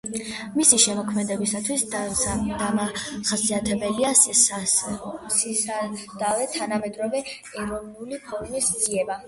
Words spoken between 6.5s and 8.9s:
თანამედროვე ეროვნული ფორმების